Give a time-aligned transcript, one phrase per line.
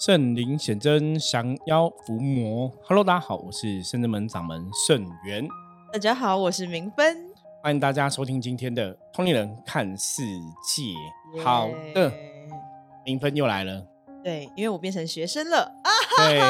[0.00, 2.72] 圣灵显真，降妖伏魔。
[2.84, 5.46] Hello，大家好，我是圣真门掌门圣元。
[5.92, 7.18] 大家好，我是明芬。
[7.62, 10.22] 欢迎大家收听今天的《通灵人看世
[10.64, 10.84] 界》。
[11.44, 12.10] 好的，
[13.04, 13.86] 明芬又来了。
[14.24, 15.90] 对，因为我变成学生了啊。
[16.16, 16.40] 对。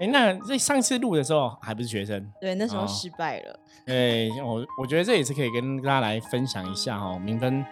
[0.04, 2.30] 哎，那在上次录的时候还不是学生？
[2.38, 3.58] 对，那时候失败了。
[3.86, 7.18] 对，我我觉得这也是可以跟大家来分享一下哦。
[7.18, 7.64] 明芬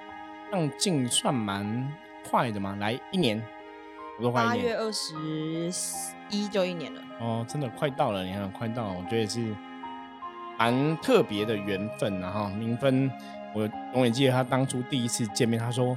[0.50, 1.92] 上进算蛮
[2.30, 3.38] 快的嘛，来一年。
[4.32, 5.14] 八月二十
[6.30, 9.54] 一就一年了哦，真的快到了，你看快到了，我觉得是
[10.58, 12.20] 蛮特别的缘分。
[12.20, 13.10] 然后明芬，
[13.54, 15.96] 我永远记得他当初第一次见面，他说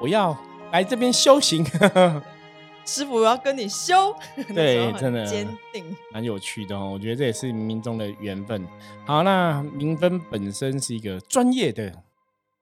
[0.00, 0.36] 我要
[0.72, 1.64] 来这边修行，
[2.86, 4.14] 师傅我要跟你修。
[4.54, 6.90] 对，真的坚定，蛮有趣的哦。
[6.92, 8.66] 我觉得这也是冥冥中的缘分。
[9.04, 11.92] 好，那明芬本身是一个专业的。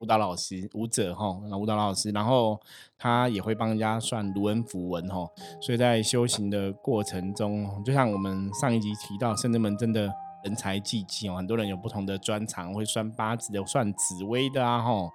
[0.00, 2.60] 舞蹈老师，舞者哈，那舞蹈老师，然后
[2.96, 5.28] 他也会帮人家算卢恩符文哈，
[5.60, 10.08] 所以在修行的过程中，就像我们上一集提到，圣人们真的
[10.44, 15.10] 人才济济哦，很多人有不同的专长，会算八字的，算紫薇的啊哈。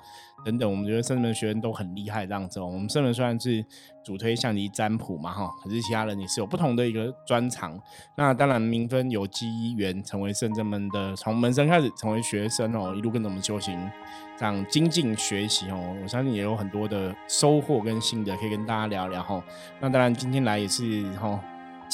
[0.46, 2.66] 等等，我们觉得圣门学员都很厉害，这样子哦。
[2.66, 3.66] 我们圣门虽然是
[4.04, 7.80] 主推象棋占卜嘛，哈，可是其他人也是有不同的一个专长。
[8.18, 13.90] 那当然，明分有机缘成为圣真门的，从门生开始成为学生哦，一路跟着我们修行，
[14.38, 15.96] 这样精进学习哦。
[16.04, 19.42] 我相信也有很多的收获跟心得可以跟大家聊聊哈。
[19.80, 21.40] 那当然，今天来也是哈，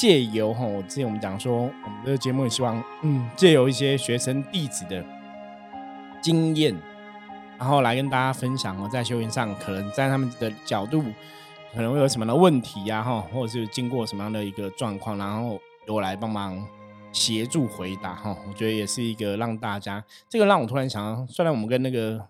[0.00, 5.04] 借由哈，之前我们讲说，我们的节目也希望嗯，借由一些学生弟子的
[6.22, 6.74] 经验。
[7.58, 11.04] 然后来跟大家分享哦，在修行上可能在他们的角度
[11.74, 13.02] 可能会有什么的问题呀？
[13.02, 16.66] 哈，或者是经过什么样的一个状况，然后由我来帮忙
[17.12, 18.34] 协助回答哈。
[18.48, 22.26] 我觉得也是一个让大家，这个让我突然想到，虽然我们跟那个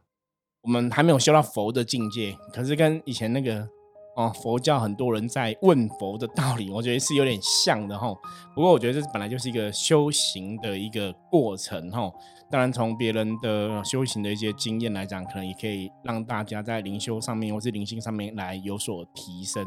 [0.62, 3.68] 我们还没有修到佛的境界，可是跟以前那个。
[4.16, 8.12] 哦，佛教很多人在问佛的道理，我觉得是有点像的哈。
[8.54, 12.10] 不过我觉得这本来就是一个修行的一个过程哈。
[12.50, 19.64] 当然，从别人的修行的一些经验来讲，可能也可以让大家在灵修上面或是灵性上面来有所提升。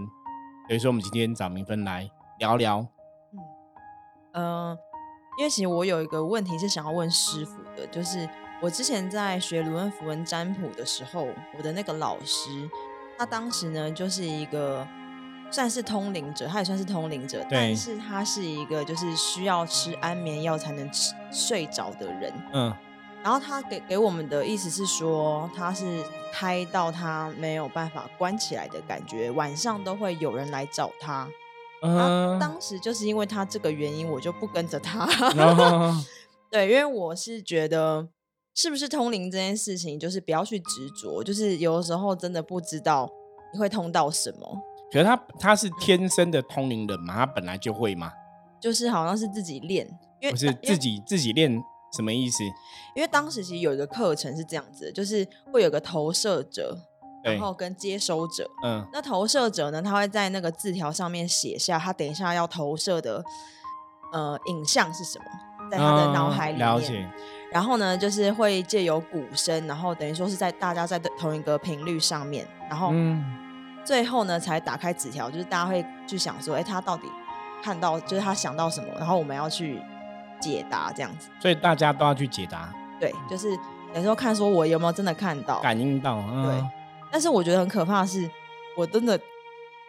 [0.68, 2.08] 所以说，我们今天找明芬来
[2.40, 2.86] 聊聊。
[4.34, 4.78] 嗯，呃
[5.40, 8.30] 因为其实我有一个问题是想要问师傅的，就是
[8.62, 12.70] 我之前在学卢恩符文占卜的时候，我的那个老师。
[13.24, 14.86] 他当时呢，就是一个
[15.50, 22.34] 算是通灵者，他也算是通灵者，但是他是一个就是需要吃安眠药才能吃睡着的人。
[22.52, 22.76] 嗯，
[23.24, 31.26] 然后他给给我们的意思是说，他是开到他没有办法关起来的感觉，晚上都会有人来找他。
[31.82, 35.08] 嗯，当时就是因为他这个原因，我就不跟着他。
[36.52, 38.10] 对，因为我是觉得。
[38.56, 43.10] 是不是通灵这件事情，就是不要去执着，就是有的时候真的不知道
[43.52, 44.62] 你会通到什么。
[44.92, 48.12] 可是他他是天生的通灵人嘛，他本来就会嘛。
[48.62, 49.86] 就是好像是自己练，
[50.22, 51.52] 因为不是自己自己练
[51.94, 52.44] 什么意思？
[52.96, 56.78] 因为当时其实有一个课程是这样子，就是会有个投射者，
[57.24, 58.50] 然后跟接收者。
[58.64, 63.22] 嗯，那投射者呢，他会在那个字条上面写下他等一下要投射的
[64.14, 65.26] 呃影像是什么，
[65.70, 67.12] 在他的脑海里面。
[67.54, 72.92] 然后呢，就是会借由鼓声，然后等于说是在大家在同一个频率上面，然后
[73.86, 77.04] 最后呢才打开纸条，就是大家会去想说，哎，他到底
[77.64, 79.80] 看到，就是他想到什么，然后我们要去
[80.42, 81.30] 解答这样子。
[81.40, 82.74] 所以大家都要去解答。
[83.00, 83.56] 对，就是
[83.94, 86.24] 有时候看说我有没有真的看到、感应到。
[86.44, 86.64] 对。
[87.12, 88.28] 但是我觉得很可怕的是，
[88.76, 89.20] 我真的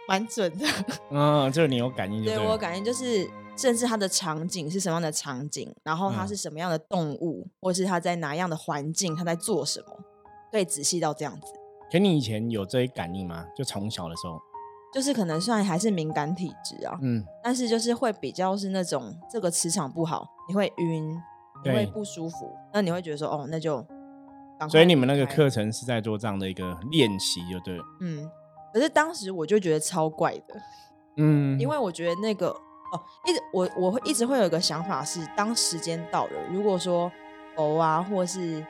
[0.07, 0.67] 蛮准的。
[1.11, 3.27] 嗯，就是你有感应，对我感应就是。
[3.57, 9.97] 甚至它的场景是什么样的场景，然后它是什么样的动物，或是它在哪样的环境，它在做什么，
[10.51, 11.47] 可以仔细到这样子。
[11.93, 13.47] 可你以前有这些感应吗？
[13.57, 14.41] 就从小的时候，
[14.93, 21.17] 就是可能算还是敏感体质啊，嗯，但是就是会比较是那种这个磁场不好，你会晕，
[21.65, 23.87] 你会不舒服，那你会觉得说哦，那就，
[24.69, 28.29] 所以你们那个课程是在做这样的一个练习，就对，嗯，
[28.73, 30.61] 可是当时我就觉得超怪的，
[31.19, 32.53] 嗯，因为我觉得那个。
[33.27, 37.11] 一直我我会一直会有一个想法是，当时间到了，如果说
[37.57, 38.65] 佛啊，或是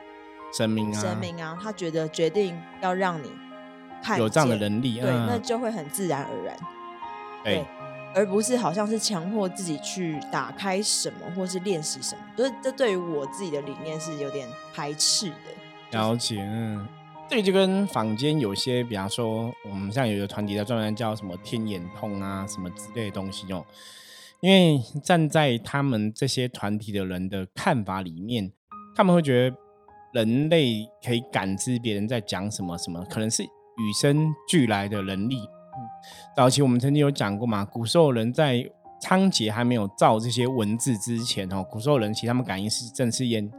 [0.53, 3.31] 神明啊，神明啊，他觉得决定要让你
[4.03, 6.57] 看有这样的能力，对，那就会很自然而然，
[7.43, 7.65] 对，
[8.13, 15.35] 而不是好像是强迫自己去打开什么，或是练习什么，所以这对于我自己的理念是有点排斥的。
[15.91, 16.87] 了解，嗯，
[17.29, 23.65] 这个就跟坊间有些，比方说我们像有一个团体在专门叫什么天眼通啊，什么之类的东西哦。
[24.45, 28.51] 因为站在他们这些团体的人的看法里面，
[28.95, 29.57] 他们会觉得
[30.13, 35.37] 人类可以感知别人在讲什么，什么可能是与生俱来的能力。
[36.37, 38.63] 早期我们曾经有讲过嘛，古时候人在
[39.01, 43.51] 仓颉还没有造这些文字之前哦，古时候人其实他们感应是正是烟，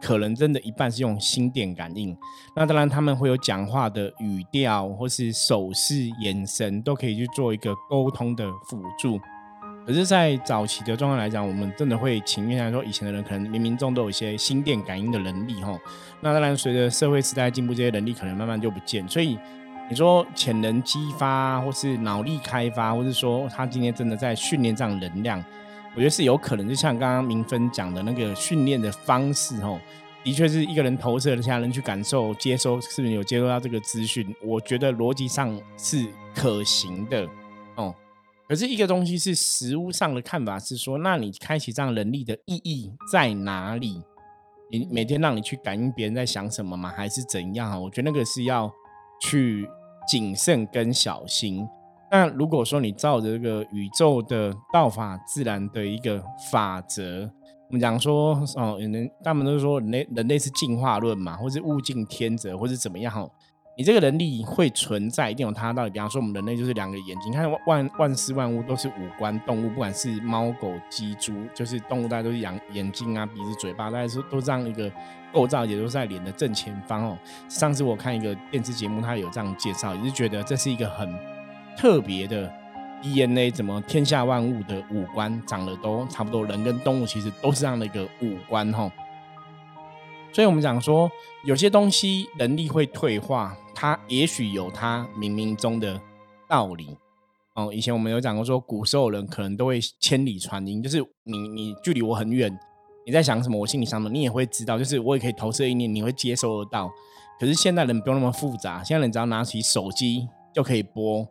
[0.00, 2.18] 可能真的一半是用心电感应。
[2.56, 9.20] 那当然他们会有讲话的语调或是手势、眼神，都可以去做一个沟通的辅助。
[9.84, 15.76] 可是，在早期的状况来讲，我们真的会情愿来说，以前的人可能冥冥中都有一些心电感应的能力哈。
[16.20, 19.06] 那当然，随着社会时代进步，这些能力可能慢慢就不见。
[19.08, 19.36] 所以，
[19.90, 25.44] 你说潜能激发，或是脑力开发，或是说他今天真的在训练这样能量，
[25.94, 26.68] 我觉得是有可能。
[26.68, 29.80] 就像刚刚明芬讲的那个训练的方式哦，
[30.22, 34.32] 的确是一个人投射其他人去感受、接收，是不是有接收到这个资讯？
[34.40, 37.28] 我觉得逻辑上是可行的
[37.74, 37.92] 哦。
[38.52, 44.02] 可是，一个东西是实物上的看法是说，那你开启这样能力的意义在哪里？
[44.70, 46.92] 你每天让你去感应别人在想什么吗？
[46.94, 47.82] 还是怎样？
[47.82, 48.70] 我觉得那个是要
[49.22, 49.66] 去
[50.06, 51.66] 谨慎跟小心。
[52.10, 57.22] 那如果说你照着这个宇宙的道法自然的一个法则，
[57.70, 63.30] 我们讲说哦，人他们都说人类人类是进化论嘛，或是物竞天择，或是怎么样？
[63.74, 65.90] 你这个能力会存在，一定有它道理。
[65.90, 74.92] 比方说，我们人类就是两个眼睛，看万万事万物都是五官动物，不管是猫狗鸡猪，就是动物，大家都是养眼睛啊、鼻子、嘴巴，大家是都这样一个
[75.32, 77.18] 构造，也都在脸的正前方哦。
[77.48, 81.10] 上次我看一个电视节目，它有这样介绍，也是觉得这是一个很
[81.74, 82.52] 特别的
[83.00, 88.92] DNA，怎么天下万物的五官长得都差不多，人跟动物其实都是这样的一个五官哈。
[90.32, 91.10] 所以，我们讲说，
[91.44, 96.00] 有些东西能力会退化，它也许有它冥冥中的
[96.48, 96.96] 道理。
[97.54, 102.58] 哦，以前我们有讲过，说古时候人可能都会千里传音，就是你你距离我很远，
[103.04, 106.90] 你在想什么，我心里想什么，你也会知道，就是我也可以投射意念，你会接收得到。
[107.38, 111.22] 可是现代人不用那么复杂，现在人只要拿起手机就可以播，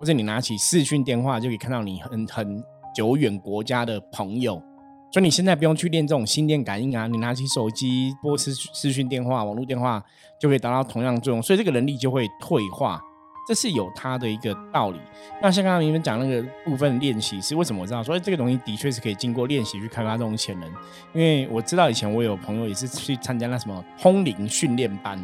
[0.00, 4.60] 或者你拿起视讯电话就可以看到你很很久远国家的朋友。
[5.10, 10.04] 所以你现在不用去练这种心电感应啊，你拿起手机拨视视讯电话、网络电话
[10.38, 13.00] 就可以达到同样作用，所以这个能力就会退化，
[13.48, 15.00] 这是有它的一个道理。
[15.40, 18.02] 那像刚刚你们讲那个部分练习是为什么我知道？
[18.02, 20.68] 所以这个东西的确是可以经过练习去开发这种潜能，
[21.14, 25.18] 因为我知道以前我有朋友也是去参加那什么通灵训练班，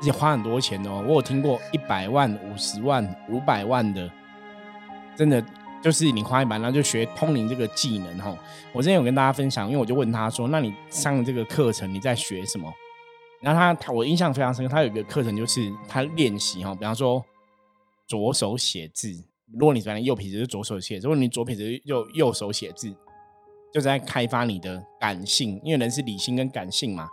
[0.00, 1.02] 而且花很多钱哦。
[1.08, 4.10] 我有听过一百万、五十万、五百万的，
[5.16, 5.42] 真的。
[5.82, 8.36] 就是你花一百，然后就学通灵这个技能哈。
[8.72, 12.72] 我之前有跟大家分享，因为我就问他说：“那你上这个课程你在学什么？”
[13.40, 17.24] 然后他他我印象非常深刻，他有一个课程就是他练习哈，比方说
[18.06, 19.24] 左手写字。
[19.52, 22.94] 如果你本来右撇子是左手写，如果你左撇子右右手写字，
[23.72, 27.08] 就在开发你的感性，因为人是理性跟感性嘛。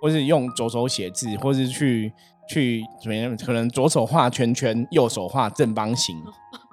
[0.00, 2.12] 或是用左手写字，或是去
[2.48, 3.36] 去怎么样？
[3.36, 6.20] 可能左手画圈圈，右手画正方形。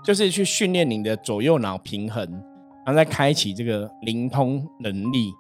[0.04, 2.24] 就是去训练你的左右脑平衡，
[2.86, 5.32] 然后再开启这个灵通能力，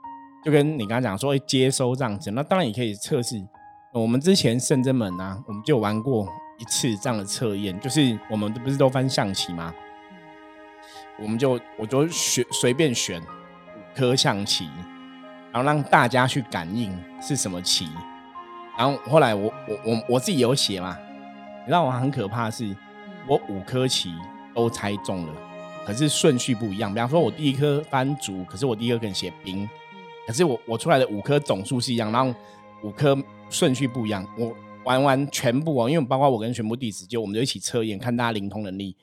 [0.44, 2.30] 就跟你刚刚讲说接收这样子。
[2.32, 3.42] 那当然也可以测试。
[3.94, 6.28] 我们之前圣真门啊，我们就玩过
[6.60, 9.74] 一次这样的测验，就是我们不是都翻象棋吗？
[11.22, 13.26] 我们就我就选随便选五
[13.96, 14.70] 颗象棋，
[15.52, 17.88] 然后让大家去感应是什么棋。
[18.78, 20.96] 然后后来我我我我自己有写嘛，
[21.62, 22.76] 你知道我很可怕是，
[23.28, 24.14] 我五颗棋。
[24.60, 25.34] 都猜中了，
[25.86, 26.94] 可是顺序不一样。
[26.94, 29.68] 比方说，我第一颗翻竹，可是我第一颗可能写冰，
[30.28, 32.34] 可是我我出来的五颗总数是一样，然后
[32.84, 33.18] 五颗
[33.50, 34.25] 顺序不一样。
[34.38, 38.96] 我玩完全部哦，因为包括我跟全部弟子，就我们就一起测验，看大家灵通能力。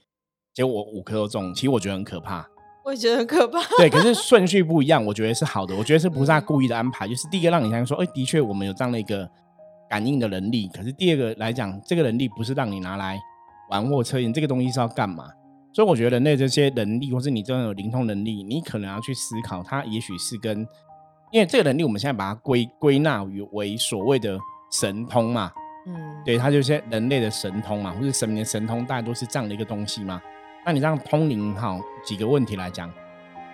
[0.55, 2.49] 结果我五颗都中，其实我觉得很可怕。
[2.85, 3.61] 我也觉得很可怕。
[3.77, 5.75] 对，可是顺序不一样，我觉得是好的。
[5.77, 9.29] 我觉得是菩萨故意的安排，就是第一个让你相信说，哎，的确我们有这样的一个
[9.91, 10.69] 感应的能力。
[10.69, 13.19] 可是第二个来讲，这个能力不是让你拿来。
[13.69, 15.29] 玩或测验这个东西是要干嘛？
[15.77, 20.67] 所以我觉得人类这些能力，或是你真的有灵通能力，你可能要去思考，它也许是跟，
[21.31, 24.39] 因为这个能力我们现在把它归归纳于为所谓的
[24.73, 25.53] 神通嘛，
[25.87, 30.19] 嗯，对，它就是人类的神通嘛，或者神明的神通，大家都是这样的一个东西嘛。
[30.65, 32.91] 那你这样通灵哈，几个问题来讲，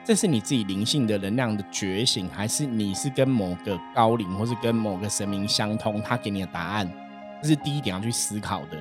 [0.04, 6.88] 这是你自己灵性的能量的觉醒，还是你是跟某个高龄，或是跟某个神明相通，他给你的答案，
[7.42, 8.80] 这是第一点要去思考的。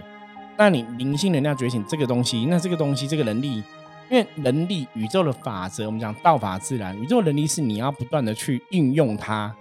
[0.62, 3.63] 那你灵性能量觉醒这个东西，那这个东西这个能力，
[4.12, 9.51] 因为能力宇宙的法则，我们讲道法自然，宇宙能力是你要不断的去运用它，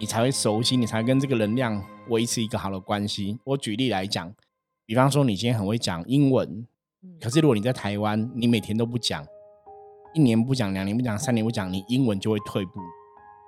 [0.00, 3.38] 你才会熟悉，你才跟这个能量维持一个好的关系。
[3.44, 4.32] 我举例来讲，
[4.86, 6.66] 比方说你今天很会讲英文，
[7.20, 9.26] 可是如果你在台湾，你每天都不讲，
[10.14, 12.80] 一年不讲，两年不讲，三年不讲，你英文就会退步。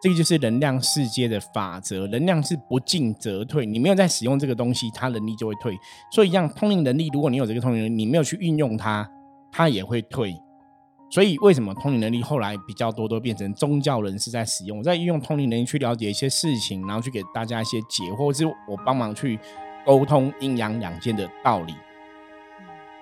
[0.00, 3.66] 这个就是能量世界的法则，能量是不进则退。
[3.66, 5.76] 你没有在使用这个东西，它能力就会退。
[6.12, 9.08] 所以一样，通灵能力，如果你有这个通灵能力，你没有去运用它，
[9.50, 10.34] 它也会退。
[11.10, 14.78] 所以为什么通灵能力后来比较多都变成宗教人士在使用？
[14.78, 19.38] 我在运用通灵能力去了解一些事情，然后去给大家一些解惑，是我帮忙去
[19.84, 21.74] 沟通阴阳两界的道理。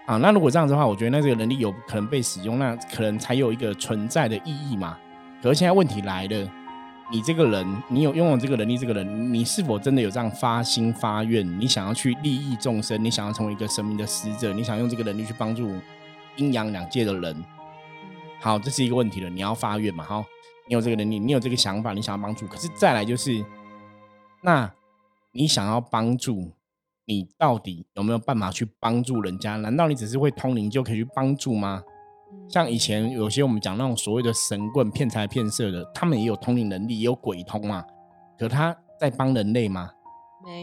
[0.06, 4.96] 啊，那如果这样子的话，我觉得那这个能力有可能被使用，那可能才有一个存在的意义嘛。
[5.42, 6.48] 可是现在问题来了，
[7.08, 11.60] 你这个人，你有拥有这个能力，这个人，你是否真的有这样发心发愿？
[11.60, 15.72] 你想要去利益众生，你想要成为一个神明的使者，你想用这个能力去帮助
[16.34, 17.44] 阴阳两界的人？
[18.40, 19.30] 好，这是一个问题了。
[19.30, 20.02] 你要发愿嘛？
[20.02, 20.24] 好，
[20.66, 22.44] 你有这个能力，你有这个想法，你想要帮助。
[22.48, 23.44] 可是再来就是，
[24.42, 24.72] 那
[25.30, 26.52] 你想要帮助？
[27.08, 29.54] 你到底有没有办法去帮助人家？
[29.58, 31.84] 难道你只是会通灵就可以去帮助吗？
[32.48, 37.84] 像以前有些我们讲那种所谓的神棍骗财骗色的，他们也有通灵能力，也有鬼通嘛。
[38.38, 39.90] 可他在帮人类吗？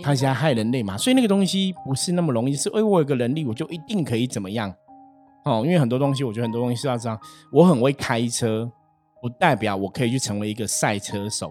[0.02, 0.98] 他是在害人类嘛？
[0.98, 2.56] 所以那个东西不是那么容易。
[2.56, 4.74] 是，哎，我有个能力，我就一定可以怎么样？
[5.44, 7.20] 哦，因为很多东西，我觉得很多东西是要这样，
[7.52, 8.72] 我很会开车，
[9.22, 11.50] 不代表我可以去成为一个赛车手。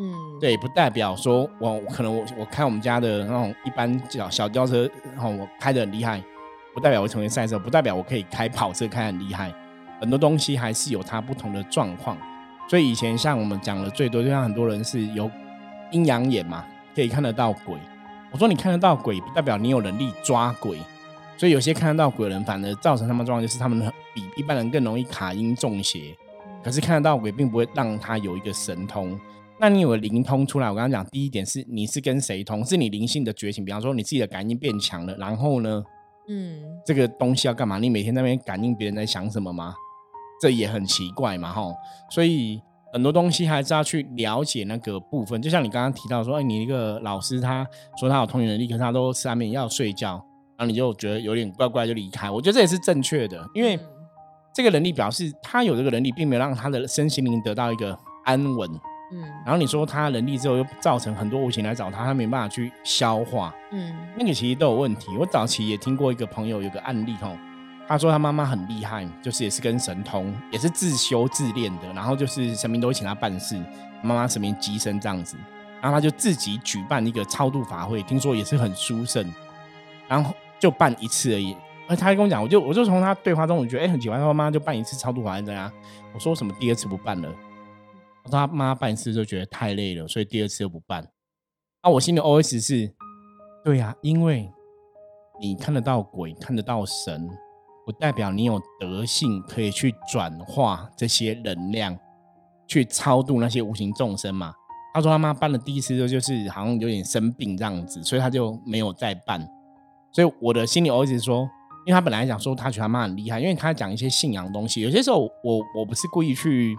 [0.00, 6.22] 嗯，对，不代表说我可能我我开我们家的那种一般小小轿车，然后我开的很厉害，
[6.78, 9.52] 不代表我成为赛车，不代表我可以开跑车开很厉害。
[10.00, 12.16] 很多东西还是有它不同的状况。
[12.70, 15.28] 所以以前像我们讲的最多，就像很多人是有
[15.90, 17.76] 阴阳眼嘛，可以看得到鬼。
[18.30, 20.78] 我说你看得到鬼，不代表你有能力抓鬼。
[21.36, 23.80] 所以有些看得到鬼人，反而造成他们状况就是他们
[24.14, 26.16] 比一般人更容易卡阴中邪。
[26.62, 29.18] 可是看得到鬼，并不会让他有一个神通。
[29.58, 30.70] 那你有灵通出来？
[30.70, 32.64] 我刚刚讲第一点是，你是跟谁通？
[32.64, 33.64] 是你灵性的觉醒。
[33.64, 35.82] 比方说，你自己的感应变强了，然后呢，
[36.28, 37.78] 嗯，这个东西要干嘛？
[37.78, 39.74] 你每天在那边感应别人在想什么吗？
[40.40, 41.62] 这也很奇怪嘛，哈。
[42.10, 42.60] 所以
[42.92, 45.40] 很多东西还是要去了解那个部分。
[45.40, 47.66] 就像你刚刚提到说，哎，你一个老师他
[47.98, 50.12] 说他有通灵能力，可是他都吃安眠药睡觉，
[50.56, 52.30] 然后你就觉得有点怪怪就离开。
[52.30, 53.78] 我觉得这也是正确的，因为
[54.54, 58.68] 这个能力表示他有这个能力，并没有让他的身心灵得到一个安稳。
[59.10, 63.54] 嗯，然后你说他能力之后又造成很多无形来找他，他没办法去消化。
[63.72, 65.16] 嗯，那个其实都有问题。
[65.16, 67.36] 我早期也听过一个朋友有个案例吼，
[67.86, 71.92] 他说他妈妈很厉害，就是也是跟神通，也是自修自练的。
[71.94, 73.56] 然后就是神明都会请他办事，
[74.02, 75.36] 妈妈神明机身这样子，
[75.80, 79.32] 然后他就自己举办一个超度法会，听说也是很殊胜，
[80.06, 81.56] 然后就办一次而已。
[81.88, 85.72] 而他还跟我讲，我就我就从他对话中，我觉得哎很喜欢，他妈妈就办一次超度法会这样。
[86.12, 87.28] 我说什么第二次不办了？
[88.30, 91.08] 他妈办事就觉得太累了，所以第二次又不办。
[91.82, 92.92] 那我心里 OS 是：
[93.64, 94.50] 对呀，因为
[95.40, 97.28] 你看得到鬼，看得到神，
[97.86, 101.96] 不代表你有德性可以去转化这些能量，
[102.66, 104.52] 去超度那些无形众生嘛。
[104.92, 109.40] 他说他妈办了第一次之后，就是好像有点生病这样子，所以他就没有再办。
[110.12, 111.48] 所以我的心里 OS 说，
[111.86, 116.76] 因为他本来讲说他觉得他妈很厉害，因为他讲一些信仰东西，有些时候我我不是故意去。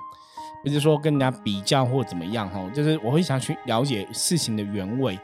[0.63, 5.18] 不是说跟人家比较或怎么样哈，就是我会想去了解事情的原委。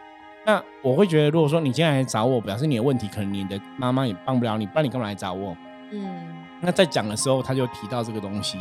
[0.46, 5.58] 那我会觉得，如果说你今天来找我，表示你的问题，可能你的妈妈也帮不了你，不然你干嘛来找我？
[5.92, 6.08] 嗯。
[6.62, 8.58] 那在讲的时候，他就提到这个东西，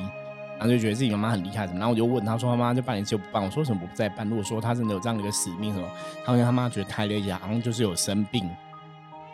[0.59, 5.87] 然后就觉得自己妈妈很厉害什么，然后我就问他说：“他妈就办一次就不办？”我说：“什么不再办？”如果说他真的有这样的一个使命什么，
[6.25, 8.49] 他说他妈觉得太累，好像就是有生病。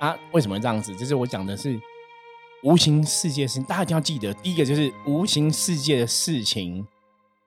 [0.00, 0.94] 啊，为什么这样子？
[0.96, 1.78] 就是我讲的是
[2.64, 6.86] 无形世界事情，大家一定要记得，第一个就是无形世界的事情。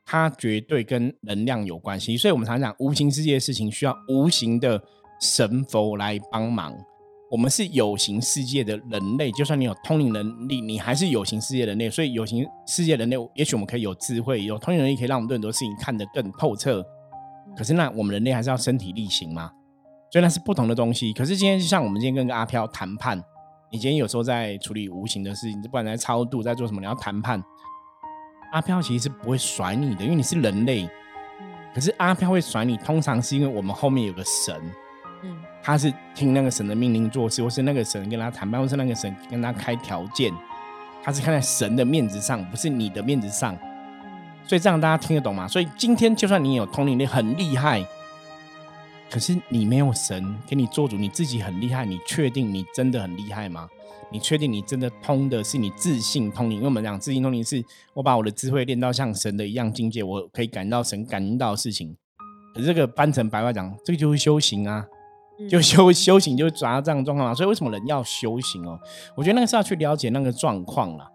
[0.06, 4.82] 它绝对跟能量有关系，所以我们常常讲无形世界的事情需要无形的
[5.20, 6.74] 神佛来帮忙。
[7.32, 11.90] 我们是有形世界的人类，就算你有通灵能力，你还是有形世界人类。
[11.90, 16.86] 所以有形世界人类，也许我们可以有智慧，有通灵能力，可以让我们对很多事情看得更透彻。
[17.58, 19.52] 可是那我们人类还是要身体力行嘛，
[20.12, 21.12] 所以那是不同的东西。
[21.14, 23.18] 可是今天就像我们今天跟阿飘谈判，
[23.72, 27.44] 你今天有时候在处理无形的事情，不管在超度，在做什么，你要谈判。
[28.54, 30.88] 阿飘其实是不会甩你的，因为你是人类。
[31.74, 34.56] 可是阿飘会甩你，通常是因为我们后面有个神，
[35.24, 40.32] 嗯，他是听那个神的命令做事，或是那个神跟他谈判，或是那个神跟他开条件，
[41.02, 43.58] 他是看在神的面子上，不是你的面子上。
[44.46, 45.48] 所以这样大家听得懂吗？
[45.48, 47.84] 所以今天就算你有通灵力很厉害，
[49.10, 53.68] 可是你没有神给你做主，你自己很厉害，你确定你真的很厉害吗？
[54.12, 56.58] 你确定你真的通的是你自信通灵？
[56.58, 57.64] 因为我们讲自信通灵，是
[57.96, 61.98] 我把我的智慧练到像神的一样境界，我可以感到神感应到的事情。
[62.54, 64.86] 可是这个翻成白话讲，这个就是修行啊，
[65.50, 67.34] 就修修行就抓到这样状况嘛。
[67.34, 68.80] 所以为什么人要修行哦？
[69.16, 71.10] 我觉得那个是要去了解那个状况了。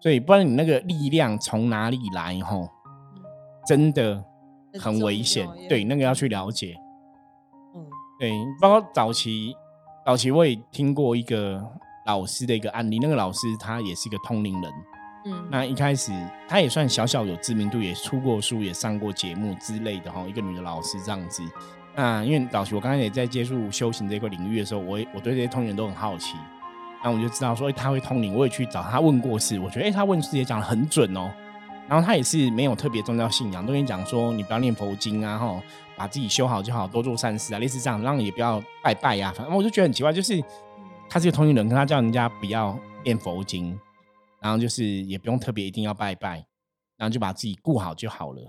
[0.00, 2.40] 所以不然你那个力量从哪里来？
[2.40, 2.66] 吼，
[3.66, 4.24] 真的
[4.80, 5.46] 很危险。
[5.68, 6.74] 对，那个要去了解。
[7.76, 7.84] 嗯，
[8.18, 9.54] 对，包括早期
[10.06, 11.62] 早期我也听过一个。
[12.04, 14.72] 老师的一个案例，那个老师他也是一个通灵人。
[15.24, 16.12] 嗯，那一开始
[16.48, 20.24] 他也算小小有知名度，也出过书，也上过节目之类的哈。
[20.26, 21.42] 一个女的老师这样子。
[21.94, 26.36] 那因为老师，我刚才也在接触修行这块领域的时候，我我对这些通灵人都很好奇。
[27.04, 31.30] 那我就知道说，哎，他会通灵，我也去找他问过事，我觉得，哎，他问事也讲的很准哦。
[31.88, 35.62] 然后他也是没有特别宗教信仰，都跟你讲说，你不要念佛经啊，哈，
[35.96, 39.32] 把自己修好就好，多做善事啊，类似这样，让你也不要拜拜呀。
[39.36, 40.42] 反正我就觉得很奇怪，就是
[41.12, 43.78] 他是个通灵人，跟他叫人家不要念佛经，
[44.40, 46.36] 然后就是也不用特别一定要拜拜，
[46.96, 48.40] 然后就把自己顾好就好了。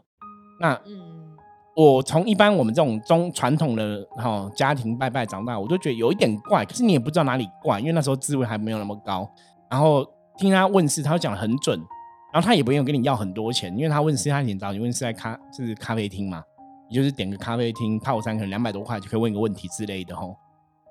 [0.62, 1.36] 那嗯，
[1.76, 9.30] 我从一般我们这种中传统的哈家庭拜拜长大，我都觉得有一点怪，可是你也不知道哪里怪，因为那时候智慧还没有那么高。
[9.70, 11.78] 然后听他问事，他讲的很准。
[12.32, 16.42] 然后他也不用跟你要很多钱，因为他问事他以前找你问事在咖就是咖啡厅嘛，
[16.90, 20.34] 你就是点个咖啡厅套餐，可能两百多块就可以问一个问题之类的吼。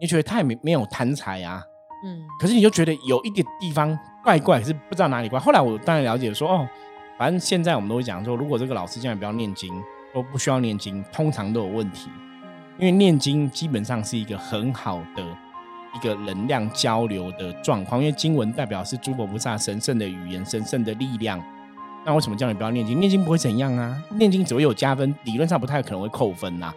[0.02, 1.64] 你觉得他也没没有贪财啊，
[2.04, 5.38] 嗯，可是你就觉得有一点地方怪怪，可是不知道哪里怪。
[5.38, 6.68] 后来我当然了解说，哦，
[7.16, 9.73] 反正现在我们都会讲说，如果这个老师叫你不要念经，
[10.12, 12.11] 都不需要念经，通常都有问题，
[12.78, 15.25] 因为念经基本上是一个很好的。
[15.94, 21.38] 一个能量交流的状况，因为经文代表是诸佛菩萨神圣的语言、神圣的力量。
[22.06, 22.99] 那为什么叫你不要念经？
[22.99, 24.02] 念经不会怎样啊？
[24.12, 26.73] 念经只会有加分，理论上不太可能会扣分呐。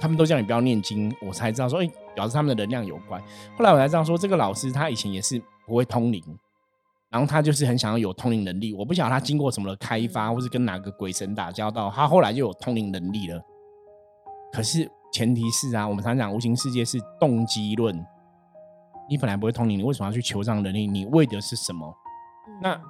[0.00, 3.20] 他们都叫你不要念经，我才知道说，哎，表示他们的能量有关。
[3.56, 6.22] 后来我才知道说，这个老师他以前也是不会通灵，
[7.10, 8.74] 然后他就是很想要有通灵能力。
[8.74, 13.40] 我不晓得他经过什么的开发，或是跟哪个鬼神打交道，他后来就有通灵能力了。
[14.52, 18.04] 可是前提是啊，我们常讲无形世界是动机论。
[19.08, 20.86] 你本来不会通灵，你为什么要去求这样能力？
[20.86, 21.94] 你为的是什么？
[22.60, 22.80] 那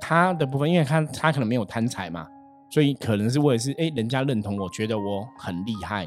[0.00, 2.28] 他的部分，因为他他可能没有贪财嘛，
[2.70, 6.06] 所以可能是为的是哎，人家认同我，觉得我很厉害。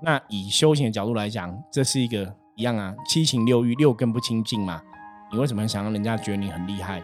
[0.00, 4.82] 嗯，那以修行的角度来讲，这是一个一样啊，七情六欲六根不清净嘛。
[5.30, 7.02] 你为什么想让人家觉得你很厉害？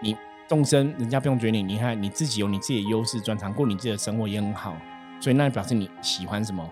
[0.00, 0.16] 你
[0.48, 4.76] 众生人家不用觉得你厉害，你自己有你自己的优势专长，过你自己的生活也很好，
[5.20, 6.68] 所以那表示你喜欢什么？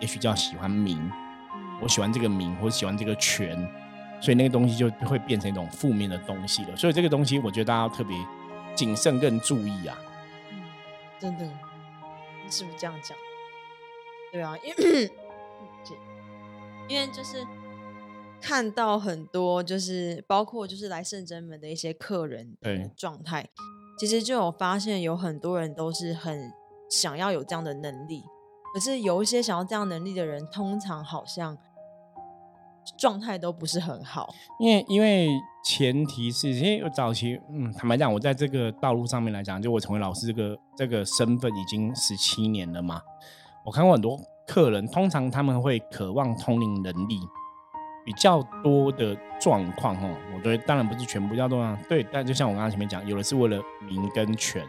[0.00, 1.10] 也许叫喜欢名，
[1.80, 3.56] 我喜欢这个名，或喜欢这个权。
[4.18, 6.74] 所以那个东西就会变成一种负面的东西了。
[6.74, 8.16] 所以这个东西，我觉得大家要特别
[8.74, 9.94] 谨慎更注意啊。
[10.50, 10.62] 嗯，
[11.18, 13.14] 真的，你是不是这样讲？
[14.32, 15.10] 对啊，因为
[16.88, 17.44] 因为就是
[18.40, 23.48] 看到很多，就是包括就是来圣真门的一些客人的状态，
[23.98, 26.52] 其实就有发现有很多人都是很
[26.90, 28.22] 想要有这样的能力，
[28.74, 31.56] 可是有一些想要这样能力的人，通常好像。
[32.96, 35.28] 状态都不是很好，因为因为
[35.64, 43.02] 前提是，因为早期，嗯，坦白讲，我在这个道路上面来讲，就我成为老师这个这个身份已经十七年了嘛。
[43.66, 47.18] 我看过很多客人，通常他们会渴望通灵能力
[48.04, 54.62] 比较多的状况，哦，我觉得当然不是全部叫多啊，对，但就像我刚刚前面讲，有的是为了名跟权，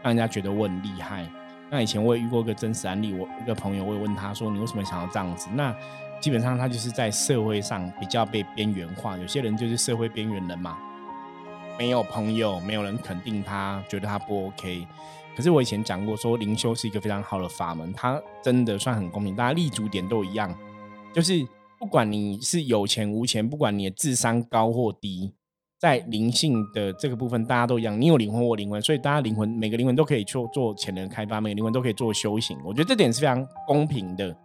[0.00, 1.28] 让人家觉得我很厉害。
[1.70, 5.48] 那以前我也遇过一个真实案例，我一个朋友，我也问他说，你为什么想要这样子？
[5.54, 5.74] 那
[6.20, 10.78] 基本上他就是在社会上比较被边缘化，有些人就是社会边缘人嘛，
[11.76, 14.86] 没有朋友，没有人肯定他，觉得他不 OK。
[15.40, 20.54] 可是我以前讲过，说灵修是一个非常好的法门，它真的算很公平，大家立足点都一样，
[21.14, 21.42] 就是
[21.78, 25.32] 不管你是有钱无钱，不管你的智商高或低，
[25.78, 34.36] 在灵性的这个部分，大家都一样，你有灵魂，我灵魂，所以大家灵魂每个灵魂都可以去做潜能开发，每个灵魂都可以做修行，我觉得这点是非常公平的。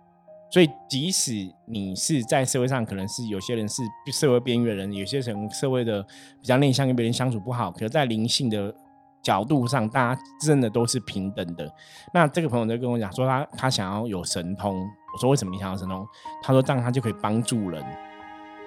[0.49, 1.33] 所以，即使
[1.67, 3.81] 你是在社会上，可能是有些人是
[4.13, 6.01] 社会边缘人，有些人社会的
[6.39, 8.73] 比较内向，跟别人相处不好，可是在灵性的
[9.25, 11.69] 角度上，大家真的都是平等的。
[12.13, 14.77] 那这个朋友就跟我讲说，他他想要有神通。
[14.77, 16.07] 我说为什么你想要神通？
[16.43, 17.83] 他说这样他就可以帮助人。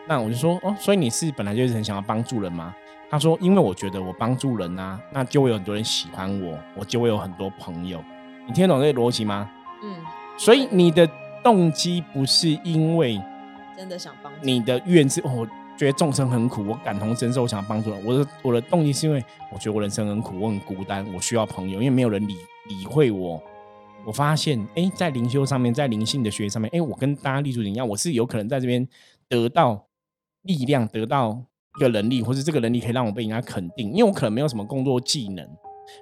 [0.08, 2.74] 那我就说哦，所以你是本来就是很想要帮助人吗？
[3.08, 8.02] 他说，因为我觉得我帮助人啊，那就会有很多人喜欢我，我就会有很多朋友。
[8.46, 9.48] 你听得懂这个逻辑吗？
[9.82, 9.96] 嗯。
[10.36, 11.08] 所以你的。
[11.40, 13.18] 动机不是因为
[13.76, 15.46] 真的想帮你的愿是，我
[15.78, 17.94] 觉得众生很苦，我感同身受，我想帮助。
[18.04, 22.34] 我的我的动机是因为我觉得我人生很苦，我很孤单，我需要朋友，因为没有人理
[22.68, 23.40] 理会我。
[24.04, 28.86] 我发现，哎，在灵修上面，在灵性的学习上面，哎，我跟大家立足点一样，我是有可能在这边
[29.28, 29.86] 得到
[30.42, 31.40] 力量，得到
[31.76, 35.48] 一个能力，或者这个能力可以让我被人家肯定，因为我可能没有什么工作技能。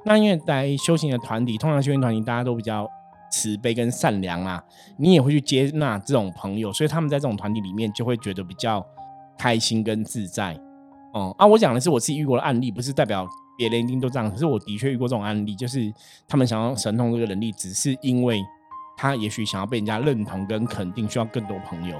[0.07, 2.89] 那因为在修行的团体，通常修行团体大家都比较。
[3.29, 4.63] 慈悲跟善良啊，
[4.99, 8.81] 你也会去接纳这种朋友，所以他们在这种团体里面就会觉得比较
[9.39, 10.59] 开心跟自在。
[11.13, 14.31] 哦啊，我讲的是我自己遇过的案例，不是代表别人一定都这样。
[14.31, 15.93] 可是我的确遇过这种案例，就是
[16.29, 18.43] 他们想要神通这个能力，只是因为
[18.97, 21.97] 他也许想要被人家认同跟肯定，需要更多朋友。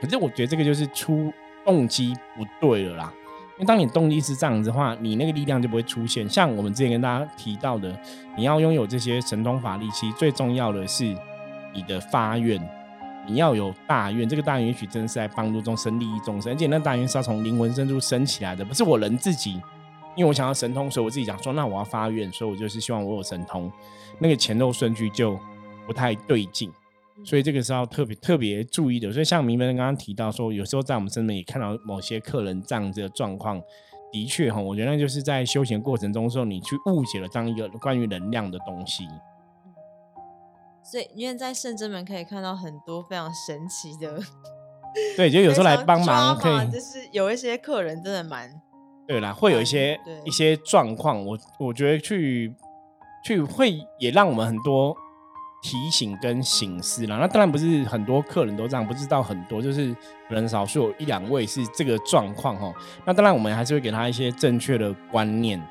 [0.00, 1.32] 可是我觉得这个就是出
[1.64, 3.12] 动机不对了啦。
[3.58, 6.26] 因为当你动力是这样子的话，你那个力量就不会出现。
[6.26, 7.94] 像我们之前跟大家提到的，
[8.34, 11.04] 你要拥有这些神通法力，其实最重要的是
[11.74, 12.58] 你的发愿，
[13.30, 14.28] 你要有大愿。
[14.28, 19.52] 这个大愿也许真的是在帮助众生、利益众生，而且那大愿是要从灵魂深处升起来的，不是我人自己。
[20.16, 23.70] 因为我想要神通，所以我自己讲说，那我要发愿，所以我就是希望我有神通。
[24.18, 25.38] 那个前后顺序就
[25.86, 26.70] 不太对劲。
[27.24, 29.12] 所以这个是要特别特别注意的。
[29.12, 33.62] 所以像明文刚刚提到说，有时候在我们身边也看到某些客人这样子的状况，
[34.10, 39.06] 的确哈，我觉得那就是在修行过程中时候，你去误解了这样一个关于能量的东西。
[40.82, 44.18] 所以因为在圣真门可以看到很多非常神奇的，
[45.16, 48.50] 对，就有时候来帮忙可以，就是有一些客人真的蛮
[49.06, 52.54] 对啦，会有一些一些状况，我我觉得去
[53.24, 54.96] 去会也让我们很多。
[55.62, 59.94] 提醒跟醒思啦，那当然不是很多客人都这样，不知道很多，就是
[60.26, 62.74] 可能少数有一两位是这个状况哦。
[63.04, 65.62] 那当然我们还是会给他一些正确的观念。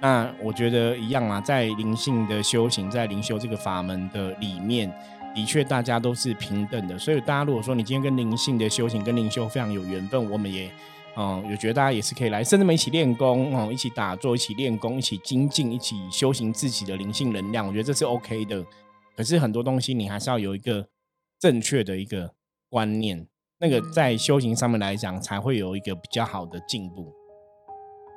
[0.00, 4.88] 那我觉得一样啊，在灵性的修行，在灵修这个法门的里面，
[5.34, 6.96] 的确大家都是平等的。
[6.98, 10.70] 所以大家如果说你今天跟灵性的修行、跟灵修非常有缘分，我们也
[11.16, 18.64] 嗯，有觉得大家也是可以来，甚至们一起练功哦，一起打坐，一起练功，一起精进，一起修行自己的灵性能量，我觉得这是 OK 的。
[19.16, 20.86] 可是很多东西你还是要有一个
[21.40, 22.34] 正确的一个
[22.70, 23.26] 观念，
[23.58, 27.17] 那个在修行上面来讲才会有一个比较好的进步。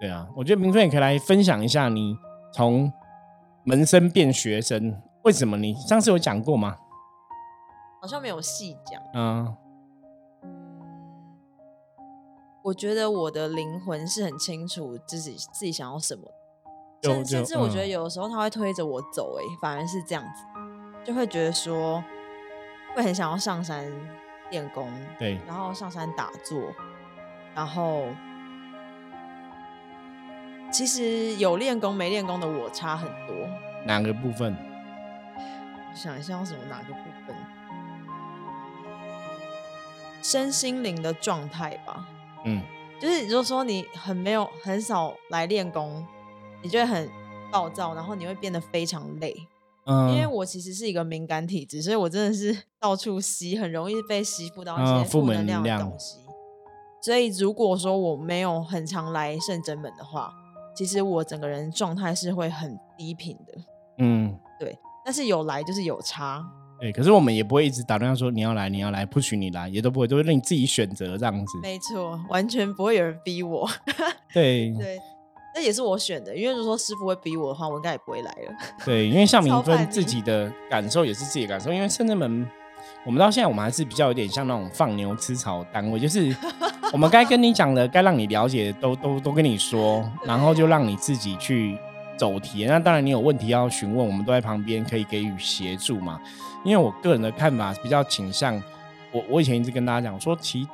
[0.01, 2.17] 对啊，我觉得明春也可以来分享一下你
[2.51, 2.91] 从
[3.63, 6.75] 门生变学生，为什么你上次有讲过吗？
[8.01, 8.99] 好像没有细讲。
[9.13, 9.55] 嗯
[12.63, 16.31] 我觉得我的灵魂是很清楚自己自己想要什么，
[17.01, 20.43] 甚甚至我觉得有的时候他会推着我走，哎，反而是这样子。
[21.03, 22.03] 就会觉得说，
[22.95, 23.91] 会很想要上山
[24.51, 24.87] 练功，
[25.17, 26.61] 对，然后上山打坐，
[27.55, 28.03] 然后
[30.71, 33.35] 其实有练功没练功的我差很多。
[33.85, 34.55] 哪个部分？
[35.93, 37.35] 想一下，什么哪个部分？
[40.21, 42.07] 身心灵的状态吧。
[42.45, 42.61] 嗯，
[42.99, 46.05] 就是如果说你很没有很少来练功，
[46.61, 47.09] 你就会很
[47.51, 49.35] 暴躁，然后你会变得非常累。
[49.83, 56.19] 嗯因为我其实是一个敏感体质，所以我真的是 到处吸，很容易被吸附到一些负能量的东西。
[57.01, 60.31] 所以如果说我没有很常来圣真门的话，
[60.73, 63.53] 其实我整个人状态是会很低频的。
[63.99, 64.77] 嗯，对。
[65.03, 66.45] 但是有来就是有差。
[66.79, 71.59] 对，可是我们也不会一直打电话说你要来，你要来，不许你来，也都不会，都会让你自己选择这样子。
[71.61, 73.69] 没错，完全不会有人逼我。
[74.33, 74.99] 对对。
[75.53, 78.53] 那也是我选的，因为如果说师傅会逼我的话，我应该也不会来了。
[78.85, 82.47] 对，因为像 明芬自己的感受也是自己的感受，因为圣正门，
[83.05, 86.33] 我们到现在我们还是比较有点像那种放牛吃草单位，就是
[86.93, 91.77] 我们该跟你讲的、该让你了解的都都都跟你说，然后就让你自己去
[92.17, 92.65] 走题。
[92.65, 96.19] 那当然你有问题要询问，我们都在旁边可以给予协助嘛。
[96.65, 98.61] 因为我个人的看法比较倾向，
[99.13, 100.67] 我我以前一直跟大家讲说，其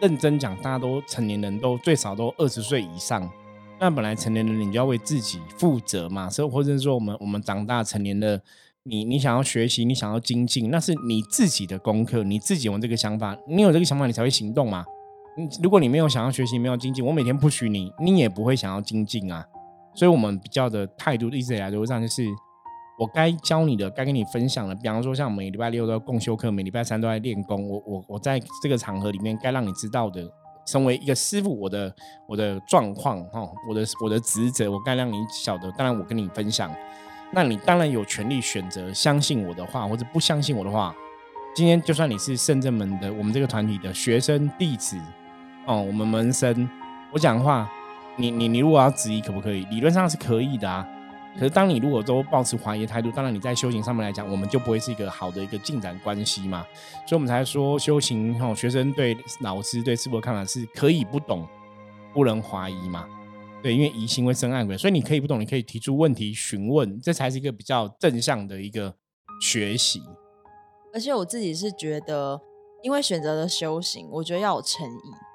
[0.00, 3.30] 认真讲，大家都成年人都最少都二十岁以上。
[3.78, 8.42] 那本来成年人你就要为自己负责嘛，所以或者是说我们我们长大成年的
[8.82, 14.84] 你，你想要学习，你想要精进，那是你自己的功课，你自己有这个想法，你有这个想法，你才会行动嘛。
[15.36, 19.46] 你如果你没有想要学习，没有精进，我每天不许你，你也不会想要精进啊。
[19.94, 22.24] 所以，我们比较的态度一直以来都是这样，就是
[22.98, 30.22] 我该教你的，该跟你分享的，比方说像每礼拜六都要共修课，每礼拜三都在练功，我我我在这个场合里面该让你知道的。
[30.64, 31.92] 成为一个师傅，我的
[32.28, 35.68] 我的状况哈，我的我的职责，我该让你晓得。
[35.72, 36.72] 当然，我跟你分享，
[37.32, 40.94] 那你当然有权利选择相信我的话，或者不相信我的话。
[41.52, 44.96] 今天就算你是圣正门的，我们这个团体的学生弟子
[45.66, 46.68] 哦，我们门生，
[47.12, 47.70] 我讲话，
[48.16, 49.64] 你你你如果要质疑，可不可以？
[49.66, 50.86] 理论上是可以的啊。
[51.34, 56.66] 可是，当你如果都保持怀疑态度，当然你在修行上面来讲，我们就不会是一个好的一个进展关系嘛。
[57.06, 61.48] 所以，我们才说修行哈，学生对老师对师傅的看法是可以不懂，
[62.12, 63.06] 不能怀疑嘛。
[63.62, 68.94] 对，因为疑心会生暗鬼，所以你可以不懂，你可以提出问题询问，这才是一个比较正向的一个
[69.40, 70.02] 学习。
[70.92, 72.38] 而且，我自己是觉得，
[72.82, 75.31] 因为选择了修行，我觉得要有诚意。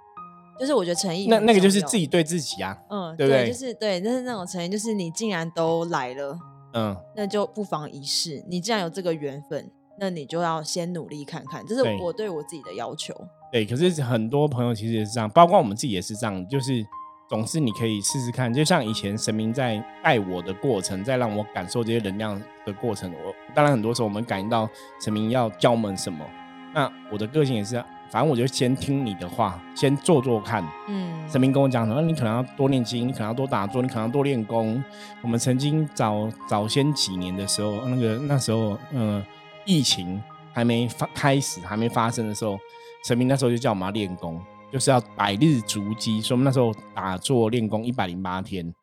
[0.60, 3.48] 就是我觉得诚意，那那个就是自己对自己啊，嗯，对不对？
[3.48, 6.38] 就是对，但是那种诚意，就是你既然都来了，
[6.74, 8.44] 嗯，那就不妨一试。
[8.48, 11.66] 你既然有这个缘分，那你就要先努力看看。
[11.66, 13.14] 这是我对我自己的要求。
[13.52, 16.86] 对，可是很多朋友其实也是这样，包括我们自己也是这样，就是
[17.30, 18.54] 总是你可以试试看。
[18.54, 24.70] 就像以前神明在带我的过程，在让我感受这些能量的过程，我当然很多时候我们感应到
[25.02, 26.26] 神明要教我们什么。
[26.74, 30.64] 那我的个性也是，反正我就先听你的话，先做做看。
[30.88, 34.84] 嗯，神明跟我讲说，那你可能要多念经，你可能要多打坐，你可能要多练功。
[35.22, 39.24] 我们曾经早早先几年的时候，那个那时候，嗯，
[39.66, 40.22] 疫情
[40.54, 42.58] 还没发开始，还没发生的时候，
[43.06, 44.42] 神明那时候就叫我们要练功，
[44.72, 46.22] 就是要百日足基。
[46.22, 48.74] 所以我们那时候打坐练功一百零八天，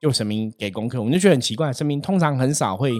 [0.00, 2.92] 就神明给功课，我们就觉得很奇怪，神明通常很少会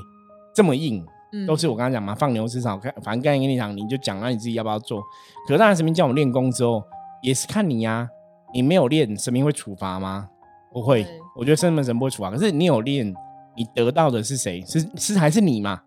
[0.55, 1.05] 这么硬。
[1.47, 5.01] 都是我刚刚讲嘛，放牛吃草，看反正刚才跟你讲，你就讲，那你自己要不要做？
[5.47, 6.83] 可是当然，神明叫我们练功之后，
[7.23, 8.09] 也是看你呀。
[8.55, 10.29] 你没有练，神明会处罚吗？
[10.73, 12.31] 不会，我觉得圣门神不会处罚。
[12.31, 13.07] 可是你有练，
[13.57, 14.61] 你得到的是谁？
[14.67, 15.81] 是是还是你嘛？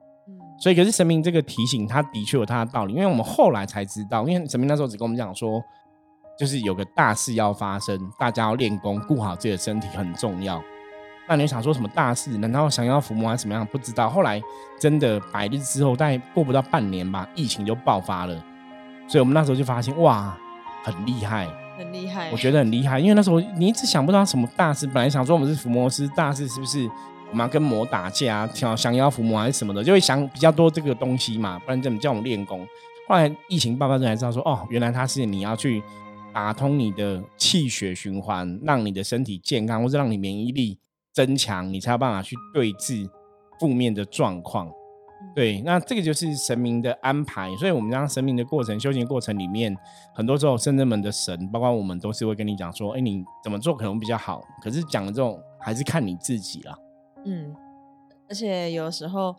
[0.57, 2.93] 所以，可是神明这个提醒，他的确有他的道理。
[2.93, 5.61] 因为我们后来才知道，因为神明那时候只跟我们讲说，
[6.39, 10.59] 就是有个大事要发生，大家要练功，顾好自己的身体很重要。
[11.27, 12.37] 那你想说什么大事？
[12.37, 13.65] 难道想要伏魔还是怎么样？
[13.65, 14.09] 不知道。
[14.09, 14.41] 后来
[14.79, 18.35] 真的百日之后，大概过不到半年吧，疫情就爆发了。
[19.07, 20.37] 所以我们那时候就发现，哇，
[20.83, 22.29] 很厉害，很厉害。
[22.31, 24.85] 我觉得很厉害，因为那时候你一直想不到什么大事。
[24.85, 26.87] 本来想说我们是伏魔师，大事是不是
[27.31, 31.59] 我们要跟魔打架，想想要伏魔还是什么的，就会想比较多这个东西嘛。
[31.59, 32.67] 不然怎么叫我们练功？
[33.07, 35.81] 后来疫情爆发之后才知道说，哦，原来他是你要去
[36.33, 40.77] 打通你的气血循环，让你的身体健康，或者让你免疫力。
[41.15, 43.09] 增强，你才有办法去对峙
[43.59, 44.69] 负面的状况。
[45.33, 47.49] 对，那这个就是神明的安排。
[47.55, 49.75] 所以，我们让神明的过程、修行过程里面，
[50.13, 56.77] 很多时候圣人们的神，包括我们，都是会跟你讲说：“哎，你怎么做可能比较好。”可是讲的这种，还是看你自己啦。
[57.25, 57.55] 嗯，
[58.29, 59.35] 而且有时候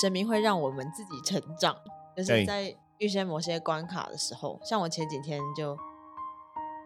[0.00, 1.76] 神明会让我们自己成长，
[2.16, 5.76] 就是在预先某些关卡的时候，像我前几天就。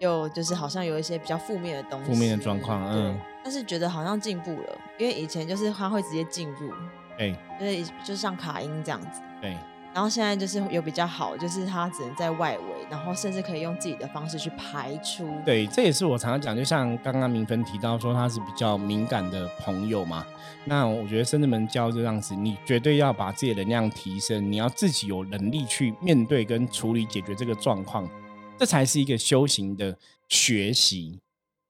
[0.01, 6.73] 又就是好像有一些比较负面的东西，负面的状况，嗯，但是觉得好像进步了，因为以前就是他会直接进入，
[7.19, 9.55] 对，就是就像卡音这样子，对，
[9.93, 20.25] 然后现在就是有比较好，就是他只能在外围，然后甚至可以用自己的方式去排出，对，这也是我常常讲，就像刚刚明芬提到说他是比较敏感的朋友嘛，
[20.65, 28.09] 那我觉得深圳门教这样子，你绝对要把自己的能量提升，你要自己有能力去面对跟处理解决这个状况。
[28.57, 31.21] 这才是一个修行的学习。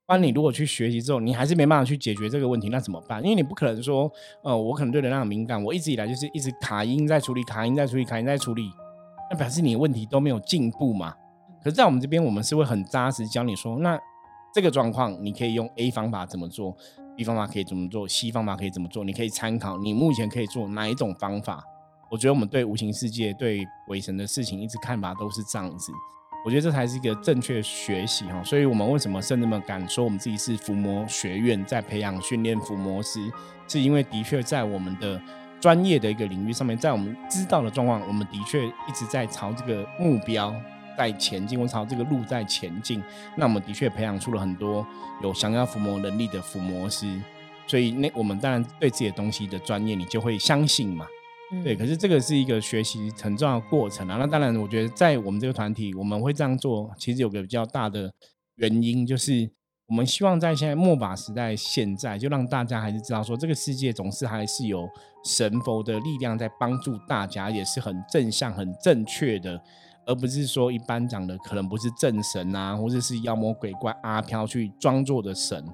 [0.06, 3.22] 不然，你如果去学习之后，你还是没办法去解决这个问题，那怎么办？
[3.22, 4.10] 因为你不可能说，
[4.42, 8.70] 呃，我可能对能量敏感，我一直以来就是一直卡音在处理，卡音在处理，卡音在处理，
[9.30, 11.14] 那表示你的问题都没有进步嘛。
[11.62, 13.98] 可是，在我们这边，我们是会很扎实教你说，那
[14.52, 16.76] 这个状况你可以用 A 方法怎么做
[17.16, 21.64] ，B 方法可以怎么做，C 方法可以怎么做，你可以参考你目前可以做哪一种方法。
[22.10, 25.90] 我觉得我们对无形世界、对鬼神的事情，一直看法都是这样子。
[26.44, 33.18] 我觉得这才是一个正确学习哈，所以我们为什么甚至们敢说我们自己是伏魔学院在培养训练伏魔师，
[33.66, 35.18] 是因为的确在我们的
[35.58, 40.54] 专业的一个领域上面，在我们知道的状况，我们的确一直在朝这个目标
[40.98, 43.02] 在前进，或朝这个路在前进。
[43.36, 44.86] 那我们的确培养出了很多
[45.22, 47.18] 有想要伏魔能力的伏魔师，
[47.66, 51.06] 所以那我们当然对自己的东西的专业，你就会相信嘛。
[51.62, 54.16] 对，可是这个是一个学习很重要的过程啊。
[54.18, 58.12] 那当然，我觉得在我们这个团体，我们会这样做，其实有个比较大的
[58.56, 59.48] 原因，就是
[59.86, 64.88] 我们希望在现在末法时代，现在就让大家还是知道说，这个世界总是还是有
[65.24, 69.62] 神佛的力量在帮助大家，也是很正向、很正确的，
[70.06, 75.64] 而不是说一般讲的可能不是正神啊，或者是妖魔鬼怪阿飘去装作的神。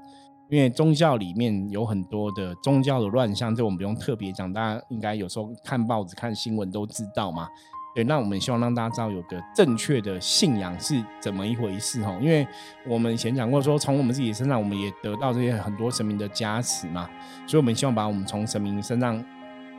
[0.51, 7.49] 因为宗教里面有很多的宗教的乱象，这我们不用特别讲，大家应该有时候看报纸、看新闻都知道嘛。
[7.93, 12.17] 对，那我们希望让大家知道有个正确的信仰是怎么一回事哈。
[12.21, 12.47] 因为
[12.87, 17.09] 我们以前讲过，说从我们自己身上，我们也得到这些很多神明的加持嘛，
[17.47, 19.25] 所以我们希望把我们从神明身上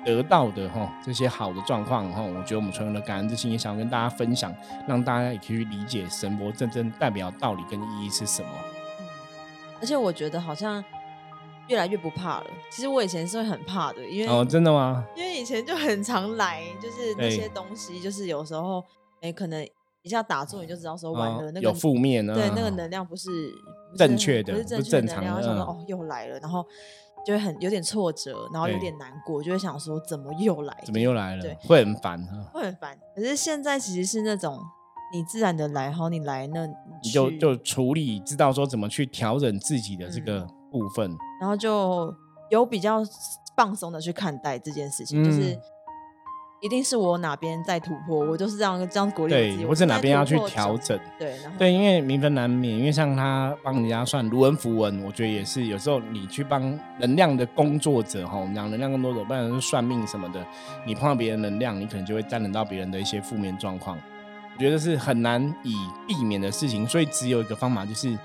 [0.03, 4.53] 得到的哈这些好的状况哈，我觉得我们存有的感恩之心也想要跟大家分享，
[4.88, 8.49] 让大家也可以去理解神佛真正代表道理跟意义是什么。
[9.82, 10.82] 而且我觉得好像
[11.67, 12.46] 越来越不怕了。
[12.72, 15.04] 其实我以前是会很怕的，因为哦，真的吗？
[15.17, 18.84] 因为以前就很常来，就是那些东西，就是有时候
[19.22, 19.67] 哎，可能
[20.04, 23.30] 一下打中你就知道说完了那个有负面对那个能量不是
[23.98, 26.63] 正确的，不是正确能量，想说哦又来了，然后
[27.26, 30.78] 就会很有点挫折，然后有点难过，就会想说怎么又来？
[30.86, 31.41] 怎么又来了？
[31.41, 32.98] 对，会很烦会很烦。
[33.15, 34.60] 可是现在其实是那种。
[35.13, 42.13] 你自然的来，好，你来那，你就就处理，知道说怎么去调整自己的这个部分，然后就
[42.50, 43.04] 有比较
[43.56, 45.58] 放松的去看待这件事情，就是
[46.62, 56.62] 一定是我哪边在突破，我就是这样这样鼓励自己，或者哪边要去调整，对对，因为民分难免，因为像他帮人家算卢文符文，我觉得也是有时候你去帮
[57.00, 60.45] 能量的工作者哈，我们讲能量工作者，不然是算命什么的，
[60.86, 63.97] 你碰到别人能量，你可能就会沾染到别人的一些负面状况。
[64.54, 65.76] 我觉得是很难以
[66.08, 68.18] 避免的事情，所以只有一个方法，就是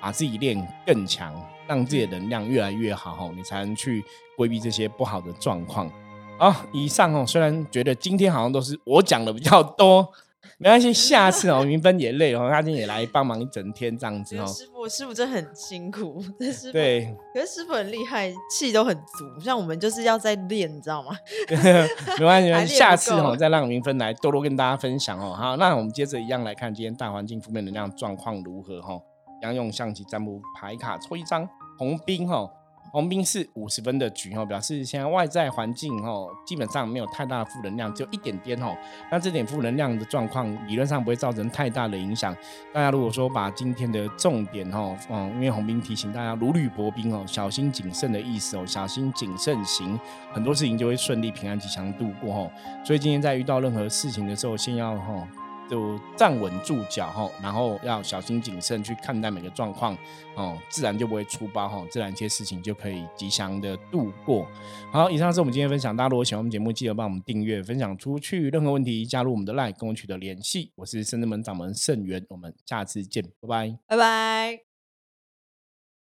[0.00, 1.34] 把自己练更强，
[1.66, 4.02] 让自己的能量越来越好，你才能去
[4.36, 5.90] 规避这些不好的状况。
[6.38, 10.12] 好，以上哦，虽然觉得今天好像都是我讲的比较多。
[10.58, 14.46] 没关系，下次哦，云芬也累哦，他今天也来帮忙一整天这样子哦。
[14.46, 21.16] 师傅，师傅真的很辛苦，师傅对，可是师傅很厉害，气都很足，像我们就是要在练，你知道吗？
[22.18, 25.34] 没关系，下次哦再让云芬来多多跟大家分享哦。
[25.34, 29.00] 好，那我们接着一样来看今天大环境负面能量状况如何哈。
[29.40, 32.48] 一样用象棋占卜牌卡抽一张红兵哈。
[32.92, 38.76] 红兵是五十分的局哦，表示现在外在环境哦，基本上没有太大的负能量，只有一点点哦。
[39.10, 42.36] 那这点负能量的状况，理论上不会造成太大的影响。
[42.70, 49.98] 大家如果说把今天的重点哦，嗯，因为红兵提醒大家如履薄冰哦，小心谨慎的意思哦，小心谨慎行，
[50.30, 52.50] 很多事情就会顺利平安吉祥度过哦。
[52.84, 55.26] 所以今天在遇到任何事情的时候，先要哈。
[55.72, 59.96] 就站稳住脚哈，然后要小心谨慎去看待每个状况
[60.36, 64.46] 哦，自然就不会出包哈，自然一些事情就可以吉祥的度过。
[64.92, 68.50] 好，以上是我们今天分享，大家如果喜欢我们节目，记得帮我们订阅、分享出去。
[68.50, 70.70] 任何问题加入我们的 LINE 跟我取得联系。
[70.74, 73.78] 我是深圳门掌门盛元，我们下次见，拜拜。
[73.86, 74.71] 拜拜。